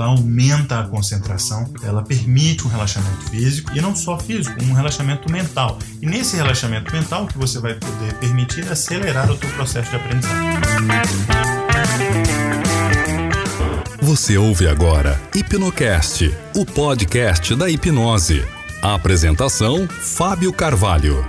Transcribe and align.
ela 0.00 0.06
aumenta 0.06 0.80
a 0.80 0.84
concentração, 0.84 1.70
ela 1.82 2.02
permite 2.02 2.66
um 2.66 2.70
relaxamento 2.70 3.28
físico 3.28 3.70
e 3.76 3.82
não 3.82 3.94
só 3.94 4.18
físico, 4.18 4.56
um 4.64 4.72
relaxamento 4.72 5.30
mental. 5.30 5.78
E 6.00 6.06
nesse 6.06 6.36
relaxamento 6.36 6.90
mental 6.90 7.26
que 7.26 7.36
você 7.36 7.58
vai 7.58 7.74
poder 7.74 8.14
permitir 8.14 8.66
acelerar 8.70 9.30
o 9.30 9.38
seu 9.38 9.50
processo 9.50 9.90
de 9.90 9.96
aprendizagem. 9.96 10.50
Você 14.00 14.38
ouve 14.38 14.66
agora 14.66 15.20
Hipnocast, 15.34 16.34
o 16.56 16.64
podcast 16.64 17.54
da 17.54 17.68
hipnose. 17.68 18.42
A 18.82 18.94
apresentação 18.94 19.86
Fábio 19.86 20.50
Carvalho. 20.50 21.22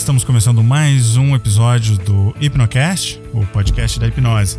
Estamos 0.00 0.24
começando 0.24 0.62
mais 0.62 1.18
um 1.18 1.36
episódio 1.36 1.98
do 1.98 2.34
Hipnocast, 2.40 3.20
o 3.34 3.46
podcast 3.48 4.00
da 4.00 4.08
hipnose. 4.08 4.58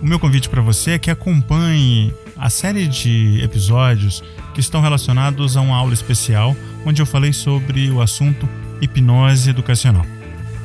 O 0.00 0.06
meu 0.06 0.20
convite 0.20 0.48
para 0.48 0.62
você 0.62 0.92
é 0.92 0.98
que 1.00 1.10
acompanhe 1.10 2.14
a 2.36 2.48
série 2.48 2.86
de 2.86 3.40
episódios 3.42 4.22
que 4.54 4.60
estão 4.60 4.80
relacionados 4.80 5.56
a 5.56 5.60
uma 5.60 5.76
aula 5.76 5.92
especial 5.92 6.56
onde 6.86 7.02
eu 7.02 7.06
falei 7.06 7.32
sobre 7.32 7.90
o 7.90 8.00
assunto 8.00 8.48
hipnose 8.80 9.50
educacional. 9.50 10.06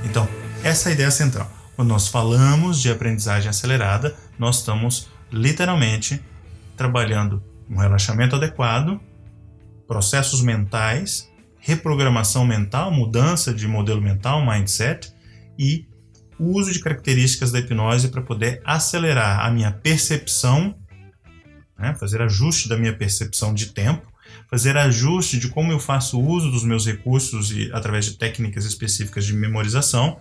Então, 0.05 0.29
essa 0.63 0.89
é 0.89 0.91
a 0.91 0.93
ideia 0.93 1.09
central. 1.09 1.51
Quando 1.75 1.89
nós 1.89 2.07
falamos 2.07 2.79
de 2.79 2.91
aprendizagem 2.91 3.49
acelerada, 3.49 4.15
nós 4.37 4.59
estamos 4.59 5.09
literalmente 5.31 6.21
trabalhando 6.77 7.41
um 7.67 7.77
relaxamento 7.77 8.35
adequado, 8.35 9.01
processos 9.87 10.43
mentais 10.43 11.27
reprogramação 11.59 12.45
mental, 12.45 12.91
mudança 12.91 13.53
de 13.53 13.67
modelo 13.67 14.01
mental, 14.01 14.45
mindset 14.45 15.11
e 15.57 15.85
o 16.39 16.57
uso 16.57 16.71
de 16.71 16.79
características 16.79 17.51
da 17.51 17.59
hipnose 17.59 18.09
para 18.09 18.21
poder 18.21 18.61
acelerar 18.63 19.45
a 19.45 19.49
minha 19.49 19.71
percepção, 19.71 20.75
né, 21.77 21.95
fazer 21.99 22.21
ajuste 22.21 22.69
da 22.69 22.77
minha 22.77 22.93
percepção 22.93 23.53
de 23.53 23.67
tempo, 23.67 24.07
fazer 24.49 24.77
ajuste 24.77 25.37
de 25.39 25.49
como 25.49 25.71
eu 25.71 25.79
faço 25.79 26.19
uso 26.21 26.51
dos 26.51 26.63
meus 26.63 26.85
recursos 26.85 27.51
e 27.51 27.71
através 27.73 28.05
de 28.05 28.17
técnicas 28.17 28.65
específicas 28.65 29.25
de 29.25 29.33
memorização, 29.33 30.19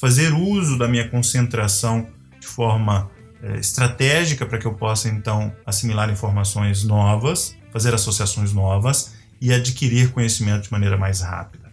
fazer 0.00 0.32
uso 0.32 0.78
da 0.78 0.88
minha 0.88 1.08
concentração 1.08 2.08
de 2.40 2.46
forma 2.46 3.10
é, 3.42 3.58
estratégica 3.58 4.46
para 4.46 4.58
que 4.58 4.66
eu 4.66 4.74
possa 4.74 5.08
então 5.08 5.54
assimilar 5.64 6.10
informações 6.10 6.84
novas, 6.84 7.56
fazer 7.70 7.94
associações 7.94 8.52
novas 8.52 9.19
e 9.40 9.52
adquirir 9.52 10.12
conhecimento 10.12 10.64
de 10.64 10.72
maneira 10.72 10.96
mais 10.96 11.20
rápida. 11.20 11.72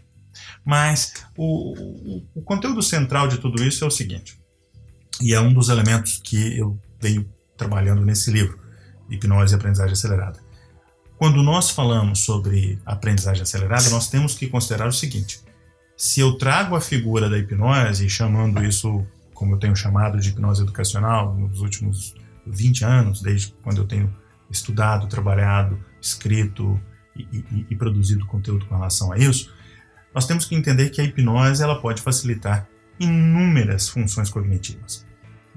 Mas 0.63 1.13
o, 1.35 1.73
o, 1.73 2.25
o 2.35 2.41
conteúdo 2.41 2.81
central 2.81 3.27
de 3.27 3.37
tudo 3.37 3.63
isso 3.63 3.83
é 3.83 3.87
o 3.87 3.91
seguinte, 3.91 4.39
e 5.21 5.33
é 5.33 5.41
um 5.41 5.53
dos 5.53 5.69
elementos 5.69 6.19
que 6.23 6.57
eu 6.57 6.79
venho 6.99 7.27
trabalhando 7.57 8.05
nesse 8.05 8.31
livro, 8.31 8.59
Hipnose 9.09 9.53
e 9.53 9.55
Aprendizagem 9.55 9.93
Acelerada. 9.93 10.39
Quando 11.17 11.41
nós 11.41 11.71
falamos 11.71 12.19
sobre 12.19 12.79
aprendizagem 12.85 13.41
acelerada, 13.41 13.89
nós 13.89 14.07
temos 14.07 14.35
que 14.35 14.47
considerar 14.47 14.87
o 14.87 14.93
seguinte: 14.93 15.41
se 15.97 16.19
eu 16.19 16.37
trago 16.37 16.75
a 16.75 16.81
figura 16.81 17.27
da 17.27 17.39
hipnose, 17.39 18.07
chamando 18.07 18.63
isso, 18.63 19.03
como 19.33 19.55
eu 19.55 19.59
tenho 19.59 19.75
chamado 19.75 20.19
de 20.19 20.29
hipnose 20.29 20.61
educacional, 20.61 21.33
nos 21.33 21.59
últimos 21.59 22.13
20 22.45 22.85
anos, 22.85 23.21
desde 23.21 23.51
quando 23.63 23.79
eu 23.79 23.87
tenho 23.87 24.15
estudado, 24.49 25.07
trabalhado, 25.07 25.83
escrito 25.99 26.79
e, 27.17 27.37
e, 27.51 27.67
e 27.69 27.75
produzido 27.75 28.25
conteúdo 28.25 28.65
com 28.65 28.75
relação 28.75 29.11
a 29.11 29.17
isso, 29.17 29.53
nós 30.13 30.25
temos 30.25 30.45
que 30.45 30.55
entender 30.55 30.89
que 30.89 30.99
a 30.99 31.03
hipnose 31.03 31.61
ela 31.61 31.79
pode 31.79 32.01
facilitar 32.01 32.67
inúmeras 32.99 33.89
funções 33.89 34.29
cognitivas. 34.29 35.05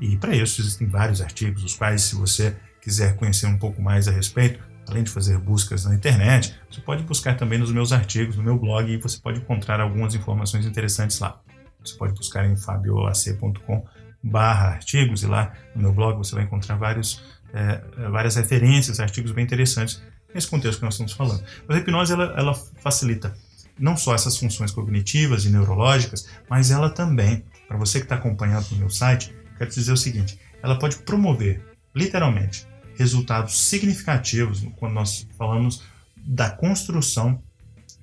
E 0.01 0.17
para 0.17 0.35
isso 0.35 0.61
existem 0.61 0.87
vários 0.87 1.21
artigos, 1.21 1.65
os 1.65 1.75
quais, 1.75 2.03
se 2.03 2.15
você 2.15 2.57
quiser 2.81 3.17
conhecer 3.17 3.47
um 3.47 3.59
pouco 3.59 3.81
mais 3.83 4.09
a 4.09 4.11
respeito, 4.11 4.61
além 4.89 5.03
de 5.03 5.11
fazer 5.11 5.39
buscas 5.39 5.85
na 5.85 5.95
internet, 5.95 6.55
você 6.71 6.81
pode 6.81 7.03
buscar 7.05 7.37
também 7.37 7.59
nos 7.59 7.71
meus 7.71 7.93
artigos, 7.93 8.37
no 8.37 8.43
meu 8.43 8.59
blog, 8.59 8.91
e 8.91 8.97
você 8.97 9.19
pode 9.19 9.39
encontrar 9.39 9.81
algumas 9.81 10.15
informações 10.15 10.67
interessantes 10.67 11.19
lá. 11.21 11.41
Você 11.85 11.97
pode 11.97 12.15
buscar 12.15 12.45
em 12.47 12.57
fabioac.com 12.57 13.87
barra 14.23 14.69
artigos, 14.69 15.23
e 15.23 15.27
lá 15.27 15.55
no 15.75 15.83
meu 15.83 15.93
blog 15.93 16.19
você 16.19 16.35
vai 16.35 16.45
encontrar 16.45 16.77
vários, 16.77 17.23
é, 17.55 17.81
várias 18.11 18.37
referências, 18.37 19.01
artigos 19.01 19.33
bem 19.33 19.45
interessantes 19.45 20.03
nesse 20.35 20.49
contexto 20.49 20.79
que 20.79 20.85
nós 20.85 20.95
estamos 20.95 21.13
falando. 21.13 21.43
Mas 21.67 21.77
a 21.77 21.81
hipnose 21.81 22.13
ela, 22.13 22.35
ela 22.37 22.55
facilita 22.55 23.37
não 23.79 23.97
só 23.97 24.15
essas 24.15 24.37
funções 24.37 24.71
cognitivas 24.71 25.45
e 25.45 25.51
neurológicas, 25.51 26.27
mas 26.49 26.71
ela 26.71 26.91
também, 26.91 27.45
para 27.67 27.79
você 27.79 27.99
que 27.99 28.05
está 28.05 28.17
acompanhando 28.17 28.67
no 28.73 28.79
meu 28.79 28.91
site, 28.91 29.35
quero 29.57 29.71
te 29.71 29.77
dizer 29.77 29.93
o 29.93 29.97
seguinte: 29.97 30.39
ela 30.63 30.79
pode 30.79 30.97
promover, 30.99 31.65
literalmente, 31.95 32.67
resultados 32.97 33.59
significativos 33.59 34.67
quando 34.77 34.93
nós 34.93 35.27
falamos 35.37 35.83
da 36.17 36.51
construção 36.51 37.43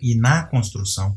e 0.01 0.16
na 0.16 0.43
construção 0.43 1.16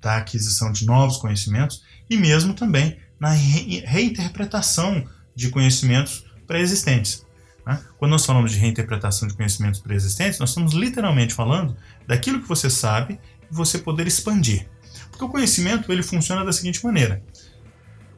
da 0.00 0.16
aquisição 0.16 0.72
de 0.72 0.84
novos 0.84 1.18
conhecimentos 1.18 1.82
e 2.10 2.16
mesmo 2.16 2.54
também 2.54 2.98
na 3.20 3.30
reinterpretação 3.30 5.06
de 5.34 5.50
conhecimentos 5.50 6.24
pré-existentes. 6.46 7.24
Né? 7.66 7.80
Quando 7.96 8.12
nós 8.12 8.26
falamos 8.26 8.52
de 8.52 8.58
reinterpretação 8.58 9.28
de 9.28 9.34
conhecimentos 9.34 9.80
pré-existentes, 9.80 10.38
nós 10.38 10.50
estamos 10.50 10.72
literalmente 10.72 11.34
falando 11.34 11.76
daquilo 12.06 12.40
que 12.40 12.48
você 12.48 12.68
sabe 12.68 13.20
e 13.50 13.54
você 13.54 13.78
poder 13.78 14.06
expandir. 14.06 14.68
Porque 15.10 15.24
o 15.24 15.28
conhecimento 15.28 15.92
ele 15.92 16.02
funciona 16.02 16.44
da 16.44 16.52
seguinte 16.52 16.84
maneira: 16.84 17.22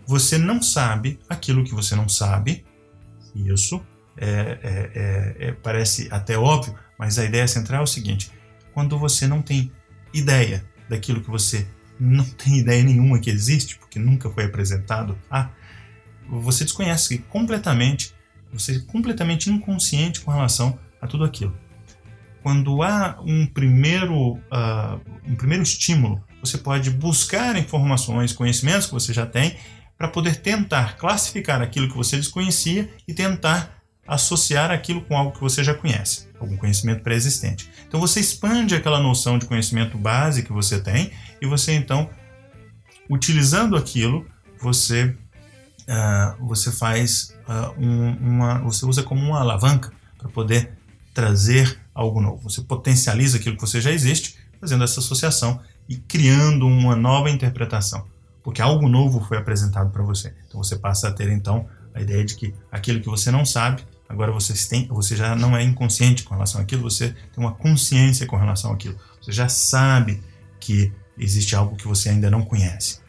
você 0.06 0.38
não 0.38 0.62
sabe 0.62 1.18
aquilo 1.28 1.64
que 1.64 1.74
você 1.74 1.94
não 1.94 2.08
sabe, 2.08 2.64
isso 3.34 3.80
é, 4.16 4.28
é, 4.28 4.90
é, 4.94 5.48
é 5.48 5.52
parece 5.52 6.08
até 6.10 6.38
óbvio, 6.38 6.74
mas 6.98 7.18
a 7.18 7.24
ideia 7.24 7.46
central 7.46 7.80
é 7.80 7.84
o 7.84 7.86
seguinte: 7.86 8.30
quando 8.72 8.98
você 8.98 9.26
não 9.26 9.42
tem 9.42 9.70
ideia 10.12 10.64
daquilo 10.88 11.20
que 11.20 11.30
você 11.30 11.66
não 11.98 12.24
tem 12.24 12.58
ideia 12.58 12.82
nenhuma 12.82 13.18
que 13.18 13.30
existe, 13.30 13.78
porque 13.78 13.98
nunca 13.98 14.28
foi 14.30 14.44
apresentado, 14.44 15.16
ah, 15.30 15.50
você 16.28 16.64
desconhece 16.64 17.18
completamente 17.28 18.13
você 18.54 18.76
é 18.76 18.78
completamente 18.80 19.50
inconsciente 19.50 20.20
com 20.20 20.30
relação 20.30 20.78
a 21.00 21.06
tudo 21.06 21.24
aquilo. 21.24 21.54
Quando 22.42 22.82
há 22.82 23.20
um 23.24 23.46
primeiro, 23.46 24.34
uh, 24.34 25.00
um 25.26 25.34
primeiro 25.34 25.62
estímulo, 25.62 26.22
você 26.40 26.58
pode 26.58 26.90
buscar 26.90 27.56
informações, 27.56 28.32
conhecimentos 28.32 28.86
que 28.86 28.92
você 28.92 29.12
já 29.12 29.26
tem, 29.26 29.56
para 29.96 30.08
poder 30.08 30.36
tentar 30.36 30.96
classificar 30.96 31.62
aquilo 31.62 31.88
que 31.88 31.96
você 31.96 32.16
desconhecia 32.16 32.90
e 33.08 33.14
tentar 33.14 33.82
associar 34.06 34.70
aquilo 34.70 35.00
com 35.02 35.16
algo 35.16 35.32
que 35.32 35.40
você 35.40 35.64
já 35.64 35.74
conhece, 35.74 36.28
algum 36.38 36.56
conhecimento 36.56 37.02
pré-existente. 37.02 37.70
Então 37.88 37.98
você 37.98 38.20
expande 38.20 38.74
aquela 38.74 39.00
noção 39.00 39.38
de 39.38 39.46
conhecimento 39.46 39.96
base 39.96 40.42
que 40.42 40.52
você 40.52 40.78
tem 40.78 41.10
e 41.40 41.46
você 41.46 41.72
então, 41.72 42.10
utilizando 43.08 43.76
aquilo, 43.76 44.26
você 44.60 45.16
uh, 45.88 46.46
você 46.46 46.70
faz 46.70 47.34
uh, 47.48 47.80
um, 47.80 48.16
uma, 48.16 48.58
você 48.60 48.84
usa 48.86 49.02
como 49.02 49.20
uma 49.20 49.40
alavanca 49.40 49.92
para 50.18 50.28
poder 50.28 50.72
trazer 51.12 51.78
algo 51.94 52.20
novo. 52.20 52.48
Você 52.48 52.62
potencializa 52.62 53.38
aquilo 53.38 53.56
que 53.56 53.62
você 53.62 53.80
já 53.80 53.90
existe, 53.90 54.36
fazendo 54.60 54.84
essa 54.84 55.00
associação 55.00 55.60
e 55.88 55.96
criando 55.96 56.66
uma 56.66 56.96
nova 56.96 57.30
interpretação, 57.30 58.06
porque 58.42 58.62
algo 58.62 58.88
novo 58.88 59.20
foi 59.20 59.36
apresentado 59.36 59.90
para 59.90 60.02
você. 60.02 60.34
Então 60.48 60.62
você 60.62 60.76
passa 60.76 61.08
a 61.08 61.12
ter 61.12 61.30
então 61.30 61.68
a 61.94 62.00
ideia 62.00 62.24
de 62.24 62.34
que 62.34 62.54
aquilo 62.72 63.00
que 63.00 63.08
você 63.08 63.30
não 63.30 63.44
sabe, 63.44 63.84
agora 64.08 64.32
você 64.32 64.54
tem, 64.68 64.88
você 64.88 65.14
já 65.14 65.36
não 65.36 65.56
é 65.56 65.62
inconsciente 65.62 66.24
com 66.24 66.34
relação 66.34 66.60
àquilo, 66.60 66.82
você 66.82 67.10
tem 67.10 67.44
uma 67.44 67.52
consciência 67.52 68.26
com 68.26 68.36
relação 68.36 68.72
àquilo. 68.72 68.98
Você 69.20 69.30
já 69.30 69.48
sabe 69.48 70.22
que 70.58 70.92
existe 71.16 71.54
algo 71.54 71.76
que 71.76 71.86
você 71.86 72.08
ainda 72.08 72.30
não 72.30 72.42
conhece. 72.42 73.00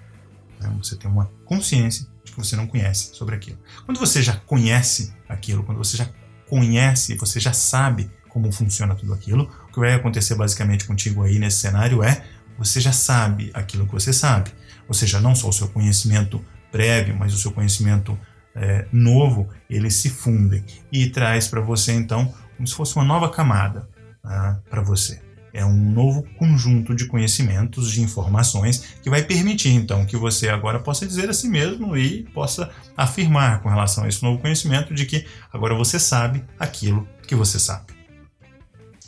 Né? 0.59 0.71
Você 0.77 0.95
tem 0.95 1.09
uma 1.09 1.31
consciência 1.45 2.05
que 2.31 2.37
você 2.37 2.55
não 2.55 2.67
conhece 2.67 3.15
sobre 3.15 3.35
aquilo. 3.35 3.57
Quando 3.85 3.99
você 3.99 4.21
já 4.21 4.35
conhece 4.35 5.13
aquilo, 5.27 5.63
quando 5.63 5.77
você 5.77 5.97
já 5.97 6.09
conhece, 6.47 7.15
você 7.15 7.39
já 7.39 7.53
sabe 7.53 8.09
como 8.29 8.51
funciona 8.51 8.95
tudo 8.95 9.13
aquilo, 9.13 9.49
o 9.69 9.71
que 9.71 9.79
vai 9.79 9.93
acontecer 9.93 10.35
basicamente 10.35 10.85
contigo 10.85 11.23
aí 11.23 11.39
nesse 11.39 11.57
cenário 11.57 12.03
é 12.03 12.23
você 12.57 12.79
já 12.79 12.91
sabe 12.91 13.51
aquilo 13.53 13.85
que 13.85 13.93
você 13.93 14.11
sabe. 14.11 14.51
Ou 14.87 14.93
seja, 14.93 15.19
não 15.19 15.35
só 15.35 15.49
o 15.49 15.53
seu 15.53 15.67
conhecimento 15.67 16.43
prévio, 16.71 17.15
mas 17.17 17.33
o 17.33 17.37
seu 17.37 17.51
conhecimento 17.51 18.17
é, 18.55 18.87
novo, 18.91 19.49
eles 19.69 19.95
se 19.95 20.09
fundem 20.09 20.63
e 20.91 21.09
traz 21.09 21.47
para 21.47 21.61
você 21.61 21.91
então 21.91 22.33
como 22.55 22.67
se 22.67 22.73
fosse 22.73 22.95
uma 22.95 23.03
nova 23.03 23.29
camada 23.29 23.87
ah, 24.23 24.57
para 24.69 24.81
você. 24.81 25.21
É 25.55 25.65
um 25.65 25.73
novo 25.73 26.21
conjunto 26.37 26.93
de 26.93 27.05
conhecimentos, 27.05 27.89
de 27.89 28.01
informações 28.01 28.97
que 29.01 29.09
vai 29.09 29.23
permitir 29.23 29.69
então 29.69 30.05
que 30.05 30.17
você 30.17 30.49
agora 30.49 30.79
possa 30.79 31.07
dizer 31.07 31.29
a 31.29 31.33
si 31.33 31.47
mesmo 31.47 31.95
e 31.95 32.23
possa 32.33 32.69
afirmar 32.97 33.61
com 33.61 33.69
relação 33.69 34.03
a 34.03 34.09
esse 34.09 34.21
novo 34.21 34.41
conhecimento 34.41 34.93
de 34.93 35.05
que 35.05 35.25
agora 35.53 35.73
você 35.73 35.97
sabe 35.97 36.43
aquilo 36.59 37.07
que 37.25 37.33
você 37.33 37.57
sabe. 37.57 37.93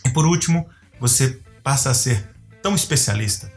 E 0.05 0.09
por 0.09 0.25
último, 0.25 0.65
você 1.01 1.38
passa 1.61 1.89
a 1.91 1.94
ser 1.94 2.25
tão 2.63 2.73
especialista, 2.73 3.51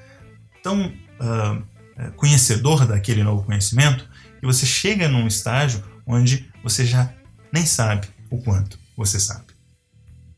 tão 0.60 0.86
uh, 0.88 2.12
conhecedor 2.16 2.84
daquele 2.86 3.22
novo 3.22 3.44
conhecimento, 3.44 4.08
que 4.40 4.46
você 4.46 4.66
chega 4.66 5.08
num 5.08 5.28
estágio 5.28 5.84
onde 6.04 6.50
você 6.60 6.84
já 6.84 7.14
nem 7.52 7.64
sabe 7.64 8.08
o 8.28 8.42
quanto 8.42 8.80
você 8.96 9.20
sabe. 9.20 9.46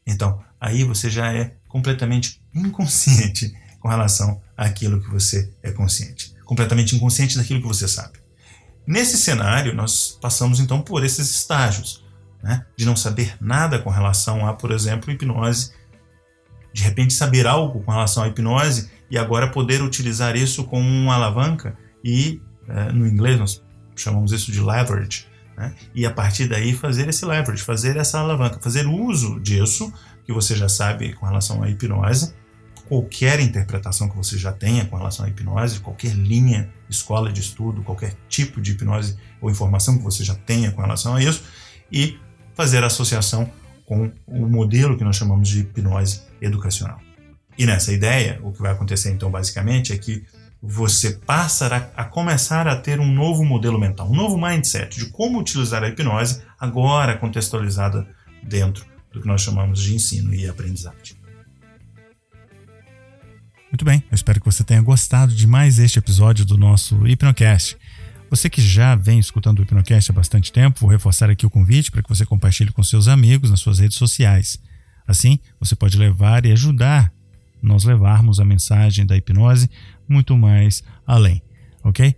Então, 0.07 0.45
aí 0.61 0.85
você 0.85 1.09
já 1.09 1.33
é 1.33 1.57
completamente 1.73 2.39
inconsciente 2.55 3.57
com 3.81 3.89
relação 3.89 4.41
àquilo 4.57 5.01
que 5.01 5.11
você 5.11 5.51
é 5.63 5.73
consciente, 5.73 6.35
completamente 6.45 6.95
inconsciente 6.95 7.37
daquilo 7.39 7.63
que 7.63 7.67
você 7.67 7.89
sabe. 7.89 8.21
Nesse 8.87 9.17
cenário, 9.17 9.75
nós 9.75 10.19
passamos 10.21 10.61
então 10.61 10.83
por 10.83 11.03
esses 11.03 11.31
estágios, 11.31 12.05
né? 12.43 12.67
de 12.77 12.85
não 12.85 12.95
saber 12.95 13.37
nada 13.41 13.79
com 13.79 13.89
relação 13.89 14.47
a, 14.47 14.53
por 14.53 14.71
exemplo, 14.71 15.11
hipnose, 15.11 15.73
de 16.75 16.83
repente 16.83 17.15
saber 17.15 17.47
algo 17.47 17.83
com 17.83 17.91
relação 17.91 18.23
à 18.23 18.29
hipnose 18.29 18.91
e 19.11 19.17
agora 19.17 19.49
poder 19.49 19.83
utilizar 19.83 20.37
isso 20.37 20.65
como 20.65 20.87
uma 20.87 21.15
alavanca 21.15 21.77
e, 22.05 22.41
é, 22.69 22.93
no 22.93 23.07
inglês, 23.07 23.39
nós 23.39 23.63
chamamos 23.97 24.33
isso 24.33 24.53
de 24.53 24.61
leverage, 24.61 25.27
né? 25.57 25.75
e 25.95 26.05
a 26.05 26.11
partir 26.11 26.49
daí 26.49 26.75
fazer 26.75 27.09
esse 27.09 27.25
leverage, 27.25 27.63
fazer 27.63 27.97
essa 27.97 28.19
alavanca, 28.19 28.61
fazer 28.61 28.87
uso 28.87 29.41
disso 29.41 29.93
que 30.25 30.33
você 30.33 30.55
já 30.57 30.69
sabe 30.69 31.13
com 31.15 31.27
relação 31.27 31.63
à 31.63 31.69
hipnose, 31.69 32.35
qualquer 32.89 33.41
interpretação 33.41 34.09
que 34.09 34.17
você 34.17 34.37
já 34.37 34.53
tenha 34.53 34.85
com 34.85 34.97
relação 34.97 35.25
à 35.25 35.29
hipnose, 35.29 35.81
qualquer 35.81 36.15
linha, 36.15 36.69
escola 36.91 37.33
de 37.33 37.41
estudo, 37.41 37.83
qualquer 37.83 38.15
tipo 38.29 38.61
de 38.61 38.73
hipnose 38.73 39.17
ou 39.41 39.51
informação 39.51 39.97
que 39.97 40.05
você 40.05 40.25
já 40.25 40.35
tenha 40.35 40.71
com 40.73 40.83
relação 40.83 41.15
a 41.15 41.23
isso, 41.23 41.43
e 41.91 42.19
fazer 42.55 42.85
associação 42.85 43.51
com 43.87 44.13
o 44.27 44.47
modelo 44.47 44.97
que 44.97 45.05
nós 45.05 45.17
chamamos 45.17 45.49
de 45.49 45.61
hipnose 45.61 46.23
educacional. 46.41 47.01
E 47.57 47.67
nessa 47.67 47.93
ideia, 47.93 48.41
o 48.43 48.53
que 48.53 48.63
vai 48.63 48.73
acontecer 48.73 49.11
então 49.11 49.31
basicamente 49.31 49.93
é 49.93 49.99
que 49.99 50.25
você 50.63 51.13
passa 51.13 51.91
a, 51.97 52.05
começar 52.05 52.69
a 52.69 52.77
ter 52.77 53.01
um 53.01 53.13
novo 53.13 53.45
modelo 53.45 53.81
mental, 53.81 54.09
um 54.09 54.15
novo 54.15 54.39
mindset 54.39 54.97
de 54.97 55.07
como 55.07 55.41
utilizar 55.41 55.83
a 55.83 55.89
hipnose 55.89 56.41
agora 56.59 57.19
contextualizada 57.19 58.07
dentro 58.43 58.92
do 59.13 59.21
que 59.21 59.27
nós 59.27 59.43
chamamos 59.43 59.81
de 59.81 59.95
ensino 59.95 60.35
e 60.35 60.49
aprendizagem. 60.49 61.17
Muito 63.71 63.85
bem, 63.85 64.05
eu 64.11 64.15
espero 64.15 64.39
que 64.39 64.45
você 64.45 64.63
tenha 64.63 64.83
gostado 64.83 65.35
de 65.35 65.47
mais 65.47 65.79
este 65.79 65.99
episódio 65.99 66.45
do 66.45 66.59
nosso 66.59 67.07
Hipnocast. 67.07 67.77
Você 68.29 68.51
que 68.51 68.61
já 68.61 68.95
vem 68.95 69.19
escutando 69.19 69.59
o 69.59 69.63
Hipnocast 69.63 70.11
há 70.11 70.15
bastante 70.15 70.53
tempo, 70.53 70.81
vou 70.81 70.91
reforçar 70.91 71.31
aqui 71.31 71.47
o 71.47 71.51
convite 71.51 71.91
para 71.91 72.03
que 72.03 72.09
você 72.09 72.27
compartilhe 72.27 72.71
com 72.71 72.83
seus 72.83 73.09
amigos 73.09 73.51
nas 73.51 73.61
suas 73.61 73.79
redes 73.79 73.97
sociais. 73.97 74.59
Assim, 75.07 75.39
você 75.59 75.75
pode 75.75 75.97
levar 75.97 76.45
e 76.45 76.53
ajudar 76.53 77.13
nós 77.63 77.85
levarmos 77.85 78.41
a 78.41 78.45
mensagem 78.45 79.07
da 79.07 79.17
hipnose 79.17 79.71
muito 80.09 80.37
mais 80.37 80.83
além, 81.07 81.43
ok? 81.85 82.15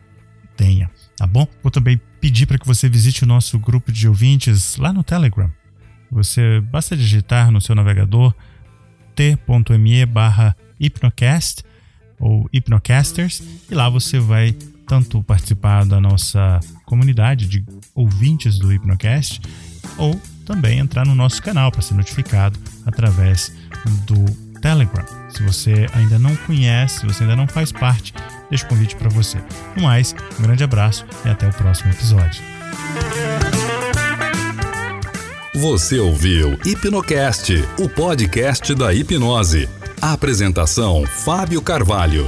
tenha, 0.57 0.91
tá 1.17 1.27
bom? 1.27 1.47
Vou 1.63 1.71
também 1.71 2.01
pedir 2.21 2.47
para 2.47 2.59
que 2.59 2.67
você 2.67 2.89
visite 2.89 3.25
o 3.25 3.27
nosso 3.27 3.59
grupo 3.59 3.93
de 3.93 4.09
ouvintes 4.09 4.77
lá 4.77 4.93
no 4.93 5.05
Telegram. 5.05 5.51
Você 6.11 6.61
basta 6.61 6.97
digitar 6.97 7.51
no 7.51 7.61
seu 7.61 7.75
navegador 7.75 8.35
t.me 9.15 10.07
barra 10.07 10.57
Hipnocast 10.83 11.63
ou 12.19 12.49
Hipnocasters 12.53 13.43
e 13.71 13.75
lá 13.75 13.89
você 13.89 14.19
vai 14.19 14.53
tanto 14.87 15.23
participar 15.23 15.87
da 15.87 16.01
nossa 16.01 16.61
comunidade 16.85 17.47
de 17.47 17.65
ouvintes 17.95 18.59
do 18.59 18.73
Hipnocast 18.73 19.41
ou 19.97 20.21
também 20.45 20.79
entrar 20.79 21.07
no 21.07 21.15
nosso 21.15 21.43
canal 21.43 21.71
para 21.71 21.83
ser 21.83 21.95
notificado 21.95 22.59
através 22.85 23.53
do 24.07 24.25
Telegram. 24.61 25.05
Se 25.31 25.43
você 25.43 25.87
ainda 25.95 26.19
não 26.19 26.35
conhece, 26.37 27.01
se 27.01 27.07
você 27.07 27.23
ainda 27.23 27.37
não 27.37 27.49
faz 27.49 27.73
parte, 27.73 28.13
deixo 28.51 28.67
o 28.67 28.69
convite 28.69 28.97
para 28.97 29.09
você. 29.09 29.39
No 29.77 29.85
mais, 29.85 30.15
um 30.39 30.43
grande 30.43 30.63
abraço 30.63 31.07
e 31.25 31.29
até 31.29 31.49
o 31.49 31.53
próximo 31.53 31.91
episódio. 31.91 32.43
Você 35.55 35.99
ouviu 35.99 36.59
Hipnocast, 36.65 37.53
o 37.79 37.89
podcast 37.89 38.75
da 38.75 38.93
hipnose. 38.93 39.69
Apresentação: 40.03 41.07
Fábio 41.07 41.63
Carvalho. 41.63 42.27